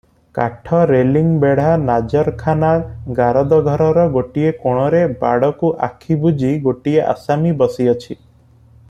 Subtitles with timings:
[0.35, 2.71] କାଠ ରେଲିଂ ବେଢ଼ା ନାଜରଖାନା
[3.19, 8.19] ଗାରଦଘରର ଗୋଟିଏ କୋଣରେ ବାଡ଼କୁ ଆଖି ବୁଜି ଗୋଟିଏ ଆସାମୀ ବସିଅଛି।